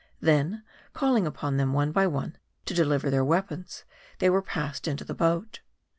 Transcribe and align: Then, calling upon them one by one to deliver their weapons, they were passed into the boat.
Then, 0.19 0.63
calling 0.93 1.27
upon 1.27 1.57
them 1.57 1.73
one 1.73 1.91
by 1.91 2.07
one 2.07 2.35
to 2.65 2.73
deliver 2.73 3.11
their 3.11 3.23
weapons, 3.23 3.83
they 4.17 4.31
were 4.31 4.41
passed 4.41 4.87
into 4.87 5.03
the 5.05 5.13
boat. 5.13 5.59